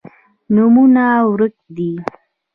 نومونه 0.55 1.05
ورک 1.29 1.53
دي 1.75 1.91